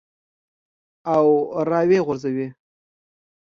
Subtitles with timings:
[1.13, 1.19] او
[1.69, 2.47] راویې غورځوې.